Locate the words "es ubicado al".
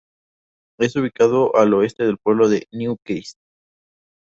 0.79-1.75